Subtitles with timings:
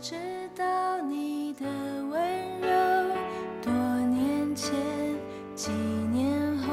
[0.00, 0.14] 知
[0.56, 1.66] 道你的
[2.10, 2.68] 温柔，
[3.62, 3.70] 多
[4.08, 4.72] 年前，
[5.54, 5.70] 几
[6.10, 6.72] 年后，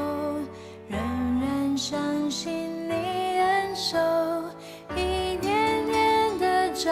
[0.88, 3.98] 仍然相信你恩手，
[4.96, 5.02] 一
[5.46, 6.90] 年年的长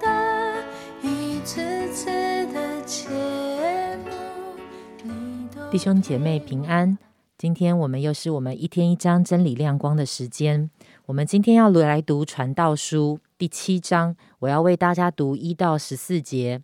[0.00, 0.54] 大，
[1.02, 2.06] 一次次
[2.52, 3.08] 的切
[4.04, 4.12] 慕，
[5.02, 6.96] 你都弟兄姐妹平安，
[7.36, 10.70] 今天我们又是我们一天一章真理亮光的时间。
[11.06, 16.62] 我们今天要来读传道书第七章，我要为大家读一到十四节。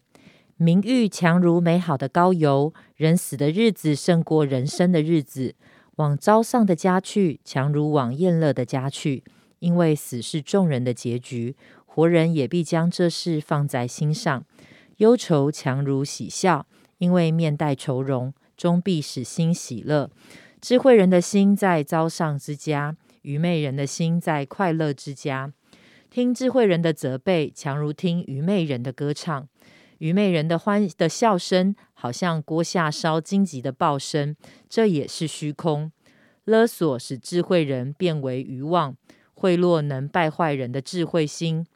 [0.57, 5.57] 名誉强如美好的膏油，人死的日子胜过人生的日子。
[5.97, 9.25] 往朝上的家去，强如往宴乐的家去，
[9.59, 14.45] 因为死是众人的结局，活人也必将这事放在心上。
[14.99, 16.65] 忧愁强如喜笑，
[16.99, 20.09] 因为面带愁容，终必使心喜乐。
[20.61, 25.53] 智慧人的心在朝上之家，愚昧人的心在快乐之家。
[26.11, 29.47] 听智慧人的责备，强如听愚昧人的歌唱。
[29.99, 34.35] 愚昧人的欢的笑声，好像锅下烧荆棘的爆声，
[34.71, 35.93] 这也是虚空。
[36.45, 38.97] 勒索使智慧人变为愚妄，
[39.35, 41.67] 贿赂能败坏人的智慧心。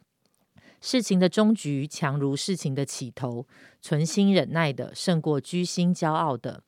[0.81, 3.47] 事情的终局强如事情的起头，
[3.83, 6.63] 存心忍耐的胜过居心骄傲的。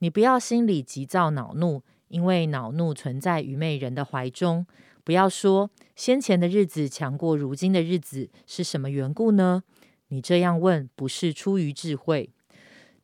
[0.00, 4.66] 你不要心里急躁恼怒，因为恼怒存在愚昧人的怀中。
[5.06, 9.62] 不要说先前的日子强过如今的日子，是什么缘故呢？
[10.08, 12.28] 你这样问，不是出于智慧。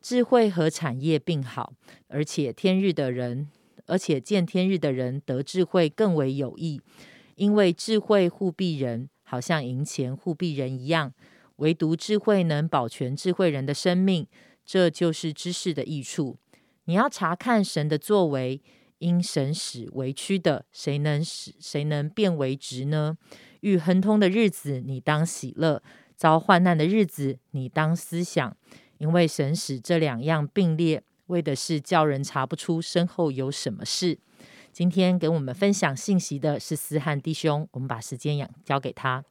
[0.01, 1.71] 智慧和产业并好，
[2.09, 3.47] 而且天日的人，
[3.85, 6.81] 而且见天日的人得智慧更为有益，
[7.35, 11.13] 因为智慧护庇人，好像银钱护庇人一样。
[11.57, 14.27] 唯独智慧能保全智慧人的生命，
[14.65, 16.35] 这就是知识的益处。
[16.83, 18.61] 你要查看神的作为，
[19.03, 23.17] 因神使为屈的，谁能使谁能变为直呢？
[23.59, 25.81] 遇亨通的日子，你当喜乐；
[26.15, 28.55] 遭患难的日子，你当思想，
[28.99, 34.17] 因为神使这两样并列，为的是叫人查不出身后有什么事。
[34.71, 39.21] 今天给我们分享信息的是思翰弟兄，我们把时间养交给他。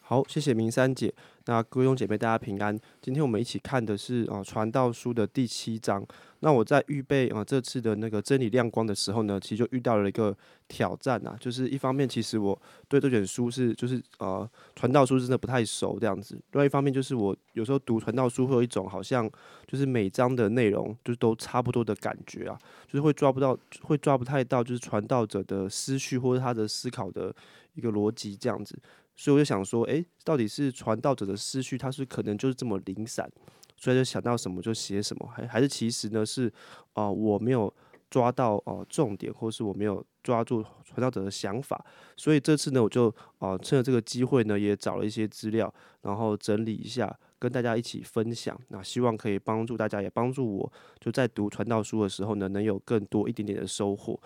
[0.00, 1.14] 好，谢谢明山姐。
[1.46, 2.74] 那各位弟兄姐妹，大家平安。
[3.02, 6.02] 今天我们一起看的是啊《传道书》的第七章。
[6.40, 10.34] 那我在预备啊这次的那个真理亮光的时候呢，其实就遇到了一个
[10.68, 19.30] 挑战啊，就是一方面其实我对这卷书是就是呃《传道书》真的不太熟这样子，另外一方面就是我有时候读《传道书》会有一种好像
[19.66, 27.34] 就是每章的内容就是都差不多的感觉啊，就是会抓不到，会抓不太到就是传道者的思绪或者他的思考的
[27.74, 28.78] 一个逻辑这样子。
[29.16, 33.30] 所以我就想说，诶，到底是传道者的思绪，他是可能就是这么零散，
[33.76, 36.52] 所以就想到什么就写什么，还还是其实呢是，
[36.94, 37.72] 啊，我没有
[38.10, 41.84] 抓到哦重点，或是我没有抓住传道者的想法，
[42.16, 54.20] 所以这次呢，我就啊趁着这个机会呢，也找了一些资料，然后整理一下，跟大家一起分享，那希望可以帮助大家，也帮助我，就在读传道书的时候呢，能有更多一点点的收获。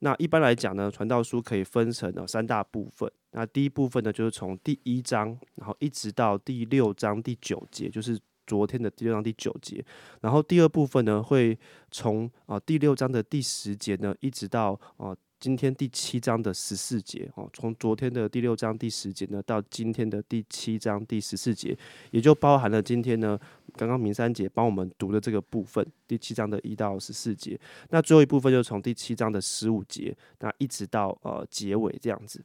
[0.00, 3.10] 那一般来讲呢，传道书可以分成呢三大部分。
[3.32, 9.84] 那第一部分呢，就是从第一章，然后一直到第六章第九节，就是昨天的第六章第九节。
[10.22, 11.58] 然后第二部分呢，会
[11.90, 17.28] 从啊第六章的第十节呢，一直到啊今天第七章的十四节。
[17.34, 21.76] 哦，从昨天的第六章第十节呢，到今天的第七章第十四节，
[22.10, 23.40] 也就包含了今天呢
[23.74, 27.58] 刚刚明三姐帮我们读的这个部分，第七章的一到十四节。
[27.88, 32.44] 那最后一部分就从第七章的十五节，那一直到呃结尾这样子。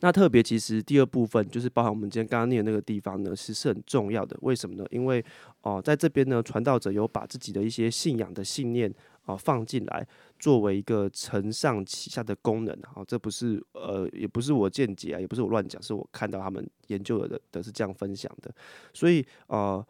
[0.00, 4.36] 那特别其实第二部分就是包含我们今天刚刚念的那个地方呢，是是很重要的。
[4.42, 4.84] 为什么呢？
[4.90, 5.24] 因为
[5.62, 8.92] 哦，在这边呢，传道者有把自己的一些信仰的信念
[9.24, 10.06] 啊放进来，
[10.38, 13.04] 作为一个承上启下的功能啊。
[13.06, 18.54] 这不是呃，也不是我见解啊，也不是我乱讲，是我看到他们研究的的是这样分享的。
[18.92, 19.86] 所以呃。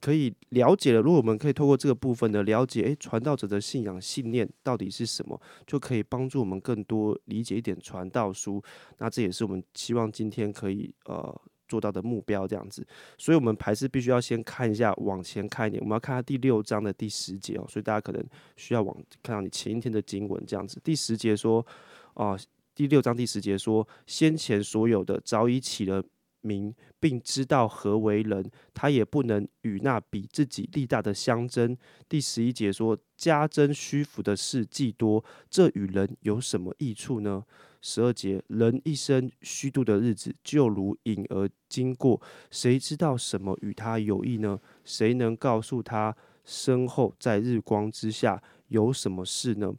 [0.00, 8.62] 可以了解了，如果我们可以透过这个部分的，了解诶传道者的信仰信念到底是什么，就可以帮助我们更多理解一点传道书。
[8.98, 11.40] 那这也是我们希望今天可以呃
[11.74, 12.86] 做到的目标，这样子。
[13.18, 17.66] 所以，我们还是必须要先看一下往前看一点，我们要看下第六章的第十节哦。
[17.68, 18.24] 所以大家可能
[18.56, 20.80] 需要往看到你前一天的经文这样子。
[20.84, 21.66] 第十节说，
[22.14, 22.38] 啊，
[22.76, 26.00] 第六章第十节说，先前所有的早已起了。
[26.46, 28.44] 名，并知道何为人，
[28.74, 31.74] 他也不能与那比自己力大的相争。
[32.06, 37.42] 第十一节说：加增虚浮的事既多，这与人有什么益处呢？
[37.86, 42.18] 十二节，人一生虚度的日子，就如影儿经过，
[42.50, 44.58] 谁知道什么与他有益呢？
[44.86, 49.70] 谁能告诉他身后在日光之下有什么事呢？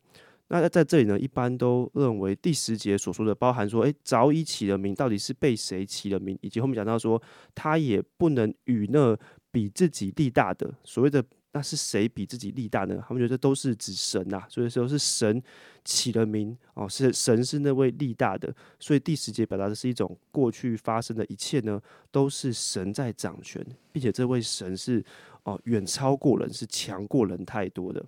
[0.50, 7.20] 那在这里呢，一般都认为第十节所说的包含说，诶，早已起了名，到底是被谁起了名，以及后面讲到说，
[7.56, 9.18] 他也不能与那
[9.50, 11.26] 比自己力大的，所谓的
[11.56, 13.02] 那是谁比自己力大呢？
[13.08, 15.42] 他们觉得都是指神呐，所以说是神
[15.86, 21.82] 起了名哦，是神是那位力大的，所以第十节表达的是一种过去发生的一切呢，
[22.12, 25.02] 都是神在掌权，并且这位神是
[25.44, 28.06] 哦远超过人，是强过人太多的。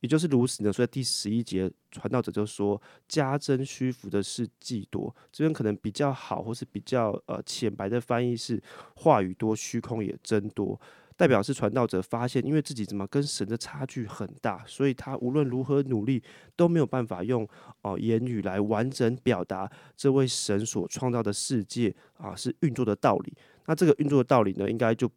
[0.00, 8.62] 也就是如此呢，所以第十一节传道者就说：“加增虚浮的是既多。”这边可能比较好，或是比较呃浅白的翻译是
[8.94, 10.80] “话语多，虚空也增多”，
[11.18, 16.22] 代表是传道者发现，因为自己怎么跟神的差距很大，所以他无论如何努力
[16.56, 17.46] 都没有办法用
[17.82, 23.34] 哦言语来完整表达这位神所创造的世界啊是运作的道理。
[23.66, 25.10] 那这个运作的道理呢，应该就。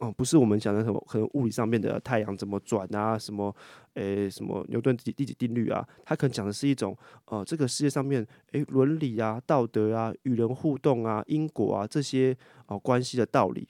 [0.00, 3.54] 哦，不是我们讲的什么可能物理上面的太阳怎么转啊，什么
[3.94, 13.68] 诶什么牛顿第第几定律啊，他可能讲的是一种呃这个世界上面诶伦理啊、道德啊、与人互动啊、因果啊这些哦关系的道理。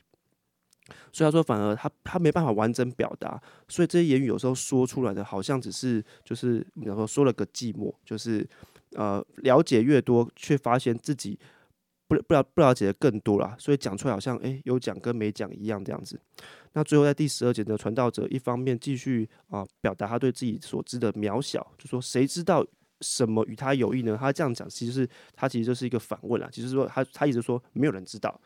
[1.13, 8.47] 所以他说，反而他他没办法完整表达，所以这些言语有时候说出来的好像只是就是比方说说了个寂寞，就是
[8.93, 11.39] 呃了解越多，却发现自己。
[12.11, 16.19] 不不了不了解的更多了，所以讲出来好像诶有讲跟没讲一样这样子。
[16.73, 22.67] 那最后在第十二节的传道者一方面继续啊表达他对自己所知的渺小，就说谁知道
[23.03, 24.17] 什么与他有益呢？
[24.19, 28.41] 他这样讲其实是他其实就是一个反问了，其实说他他一直说没有人知道，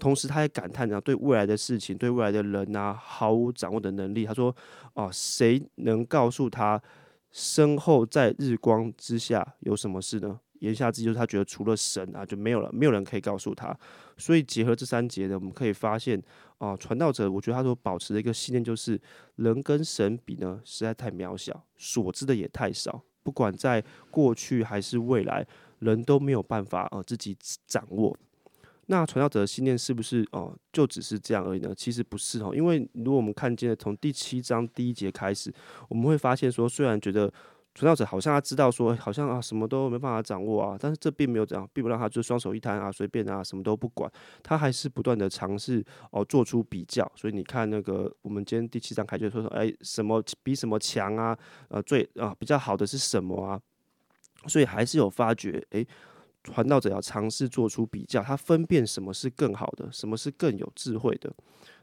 [0.00, 4.24] 同时他也感叹呢对未来的事情对未来的人啊毫无掌握的能力。
[4.24, 4.54] 他说
[4.94, 6.82] 啊谁能告诉他
[7.30, 10.40] 身后在日光之下有什么事呢？
[10.60, 13.74] 言下之意就是他觉得除了神啊就没有了，没有人可以告诉他。
[14.18, 16.22] 所以结合这三节呢，我们可以发现
[16.58, 19.00] 啊，传道者我觉得他所保持的一个信念就是，
[19.36, 23.02] 人跟神比呢实在太渺小，所知的也太少。
[23.22, 25.46] 不管在过去还是未来，
[25.78, 27.34] 人都没有办法呃自己
[27.66, 28.14] 掌握。
[28.90, 31.72] 那传道者的信念是不是哦就只是这样而已呢？
[31.74, 35.52] 其实不是哦，因为如果我们看见从第七章第一节开始，
[35.88, 37.32] 我们会发现说，虽然觉得。
[37.72, 44.10] 传道者好像他知道说，好像啊什么都没办法掌握啊，但是这并没有这样，并不让他就双手一摊啊，随便啊，什么都不管，
[44.42, 47.10] 他还是不断的尝试哦，做出比较。
[47.14, 51.38] 所以你看那个，我们今天第七章开就说说，哎，什么比什么强啊？
[51.68, 53.60] 呃，最啊比较好的是什么啊？
[54.48, 55.86] 所以还是有发觉，哎，
[56.44, 61.32] 传道者要尝试做出比较，他分辨什么是更好的，什么是更有智慧的。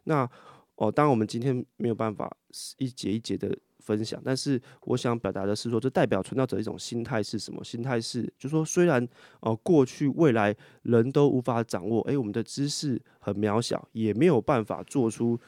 [0.04, 0.30] 那
[0.76, 2.36] 哦，当然我们今天没有办法
[2.78, 3.58] 一节一节的。
[3.80, 7.64] 分享，但是我想表达的是说，这代表传道者一种心态是什么？
[7.64, 9.08] 心态是，就说虽然
[9.40, 15.40] 哦，过去未来人都无法掌握，诶，我们的知识很渺小，也没有办法做出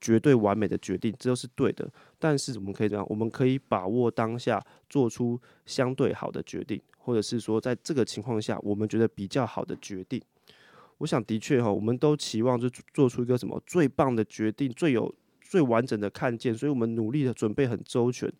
[0.00, 1.90] 绝对完美的决定，这都是对的。
[2.18, 3.06] 但是我们可以怎样？
[3.08, 10.20] 我们可以把握当下，做出相对好的决定，或者是说，在这个情况下，我们觉得比较好的决定。
[10.98, 15.14] 我想，的确哈，我们都期望就做出一个什么最棒的决定，最有。
[15.40, 18.30] 最完整的看见，所以我们努力的准备很周全，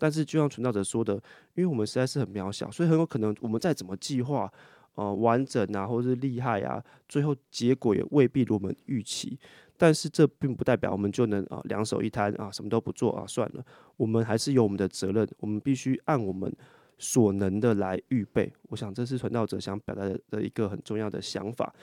[0.00, 1.14] 但是就像存道者说的，
[1.54, 4.52] 因为我们实在是很渺小，所以很有可能我们再怎么计划，
[4.96, 9.38] 呃，完整啊，或者是厉害啊，最后结果也未必如我们预期。
[9.76, 13.64] 但是这并不代表我们就能啊两手一摊啊什么都不做啊算了，
[13.96, 16.52] 我们还是有我们的责任，我们必须按我们
[16.98, 18.52] 所能的来预备。
[18.68, 21.74] 我想这是传道者想表达的的一个很重要的想法。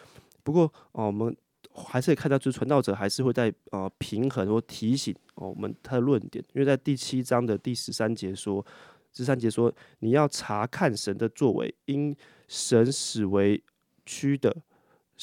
[0.44, 1.36] 不过哦，我们。
[1.76, 8.64] 还是可以看到，就是传道者还是会在呃平衡或提醒哦我们他的论点，因为在第七章的第十三节说，
[9.12, 12.16] 十三节说你要查看神的作为，因
[12.48, 13.64] 神使为
[14.06, 14.56] 屈的，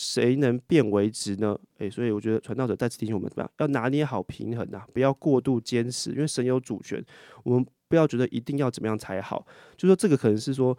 [0.00, 1.54] 谁能变为直呢？
[1.76, 7.04] 诶，所以我觉得传道者再次提醒我们怎么样，要拿捏好平衡啊，不要过度坚持，因为神有主权，
[7.44, 10.76] 我们不要觉得一定要怎么样才好，就说这个可能是说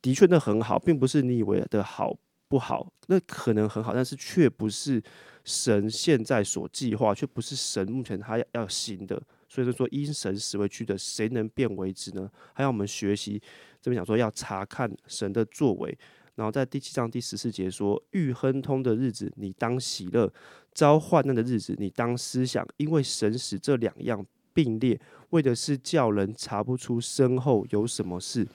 [0.00, 2.16] 的确那很好，并不是你以为的好。
[2.48, 5.02] 不好，那可能很好，但是却不是
[5.42, 9.18] 神现在所计划，却不是神目前他要行的。
[9.48, 12.30] 所以说，因神使为去的，谁能变为之呢？
[12.52, 13.40] 还要我们学习
[13.80, 15.96] 这边讲说，要查看神的作为。
[16.34, 20.26] 然后在第七章第十四节说：遇亨通的日子，你当喜乐；
[20.72, 24.24] 遭患难的日子，你当思想，因为神使这两样
[24.54, 24.98] 并列，
[25.30, 28.46] 为的是叫人查不出身后有什么事。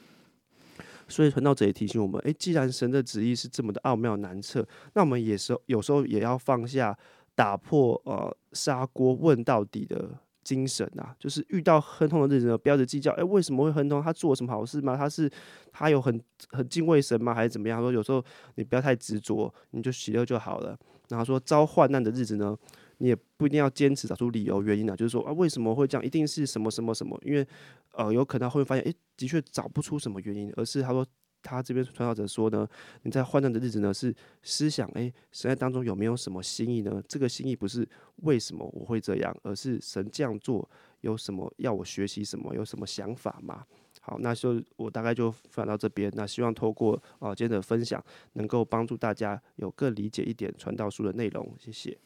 [1.07, 6.98] 所以传道者也提醒我们：，诶，既然神的旨意是这么的奥妙难测，那我们也是有时候也要放下
[7.36, 11.13] 打破呃砂锅问到底的精神啊。
[11.20, 14.01] 就是遇到亨通的日子呢，不要去计较，诶，为什么会亨通？
[14.01, 14.96] 他做了什么好事吗？
[14.96, 15.30] 他是
[15.74, 17.34] 他有很很敬畏神吗？
[17.34, 17.82] 还是怎么样？
[17.82, 18.24] 说有时候
[18.56, 20.77] 你不要太执着，你就喜乐就好了。
[21.10, 22.58] 然后说遭患难的日子呢，
[23.00, 26.06] 你也不一定要坚持找出理由原因啊，就是说啊，为什么会这样？
[26.06, 27.20] 一定是什么什么什么？
[27.24, 27.46] 因为
[27.94, 31.06] 呃，有可能会发现，诶，的确找不出什么原因，而是他说
[31.48, 32.68] 他这边传道者说呢，
[33.04, 34.13] 你在患难的日子呢是
[34.44, 37.01] 思想，诶，神在当中有没有什么心意呢？
[37.08, 37.88] 这个心意不是
[38.24, 40.70] 为什么我会这样，而是神这样做
[41.01, 43.66] 有什么要我学习什么，有什么想法吗？
[44.01, 46.12] 好，那就我大概就分享到这边。
[46.16, 51.54] 那希望透过啊今天的分享，能够帮助大家有更理解一点传道书的内容。
[51.60, 51.98] 谢谢。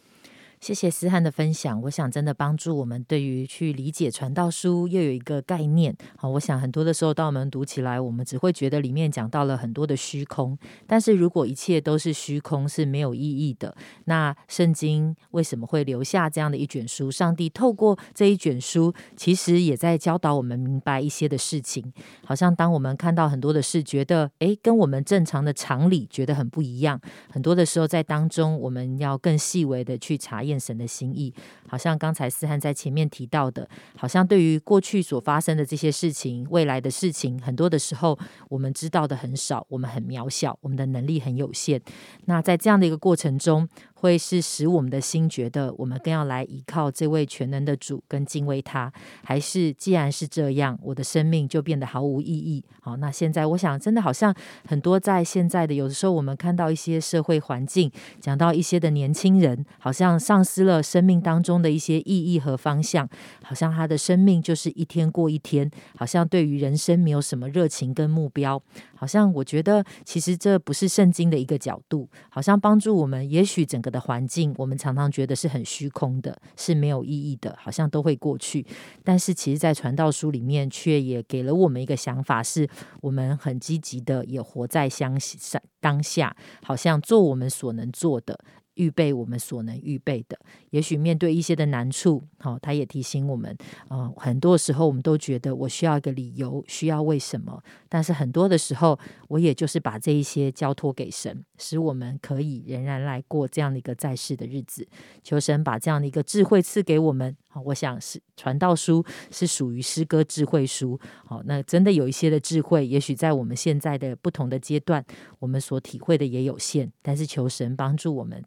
[0.62, 5.98] 谢谢思翰的分享，我想真的帮助我们对于去理解传道书又有一个概念。
[6.16, 10.56] 好，我想很多的时候，当我们读起来，我们只会觉得里面讲到了很多的虚空。
[10.86, 13.76] 但是如果一切都是虚空，是没有意义的。
[14.06, 17.10] 那圣经为什么会留下这样的一卷书？
[17.10, 21.92] 上帝透过这一卷书，其实也在教导我们明白一些的事情。
[22.24, 27.02] 好像当我们看到很多的事，觉得诶，跟我们正常的常理觉得很不一样。
[27.32, 30.51] 很多的时候，在当中，我们要更细微的去查验。
[30.60, 31.34] 神的心意，
[31.68, 38.18] 好像刚才思涵在前面提到的，好像对于过去所发生的这些事情，未来的事情，很多的时候
[38.50, 41.82] 我们知道的很少，我们很渺小，我们的能力很有限。
[42.26, 43.68] 那在这样的一个过程中，
[44.02, 48.92] 会是使我们的心觉得，我们更要来依靠这位全能的主，跟敬畏他，
[49.24, 52.64] 还是既然是这样，我的生命就变得毫无意义？
[52.82, 54.34] 好，那现在我想，真的好像
[54.66, 63.08] 很多在现在的有的时候，我们看到一些社会环境，讲到一些的年轻人，好像丧失了生命当中的一些意义和方向，
[63.44, 68.60] 好像他的生命就是一天过一天，好像对于人生没有什么热情跟目标，
[69.02, 73.92] 好像我觉得其实这不是圣经的一个角度，好像帮助我们，也许整个。
[73.92, 78.66] 的环境，我们常常觉得是很虚空的，是没有意义的，好像都会过去。
[79.04, 82.66] 但是，其实，在传道书里面，却也给了我们一个想法，是
[83.02, 88.40] 我们很积极的，也活在相信当下，好像做我们所能做的。
[88.82, 90.36] 预备我们所能预备的，
[90.72, 93.56] 也许面对一些的难处，好，他也提醒我们，
[93.90, 98.98] 呃，很多时候我们都觉得我需要一个理由，需要为什么，但是很多的时候，
[99.28, 104.88] 我也就是把这一些交托给神，使我们可以仍然来过这样的一个在世的日子。
[105.22, 107.38] 求神把这样的一个智慧赐给我们。
[107.50, 111.00] 好，我想是传道书是属于诗歌智慧书。
[111.26, 115.06] 好，那真的有一些的智慧，也许在我们现在的不同的阶段，
[115.38, 118.42] 我们所体会的也有限，但是求神帮助我们。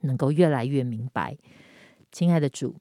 [0.00, 1.36] 能够越来越明白，
[2.10, 2.76] 亲爱的主，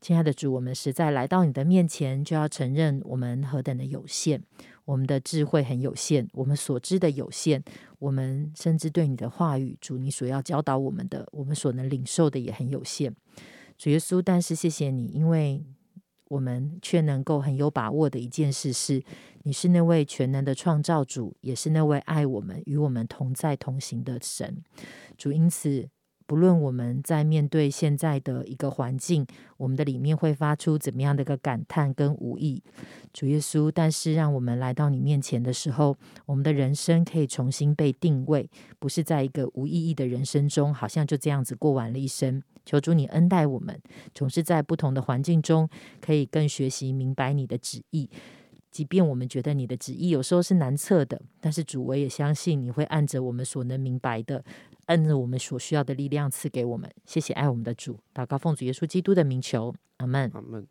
[0.00, 4.42] 亲爱的主，我们实在来到你的面前，就要承认我们何等的有限，
[4.84, 7.62] 我们的智慧很有限，我们所知的有限，
[7.98, 13.14] 我们甚至对你的话语，主你所要教导我们的，我们所能领受的也很有限。
[13.78, 15.64] 主耶稣，但是谢谢你，因为
[16.28, 19.02] 我们却能够很有把握的一件事是，
[19.44, 24.62] 你是那位全能的创造主，也是那位爱我们、与我们同在同行的神。
[25.16, 25.88] 主，因此。
[26.26, 29.26] 不论我们在面对现在的一个环境，
[29.58, 32.62] 我们的里面会发出怎么样的一个感叹跟无意，
[33.12, 42.42] 主耶稣，但是让我们来到你面前的时候，我们的人生可以重新被定位，不是在一个无意义的人生中，好像就这样子过完了一生。
[42.64, 43.78] 求主你恩待我们，
[44.14, 45.68] 总是在不同的环境中，
[46.00, 48.08] 可以更学习明白你的旨意。
[48.70, 54.42] 即便我们觉得你的旨意有时候是难测的，但是主，我也相信你会按着我们所能明白的。
[54.86, 60.30] 按着我们所需要的力量赐给我们，谢谢爱我们的主，祷告奉主耶稣基督的名求，阿门。
[60.34, 60.66] 阿门。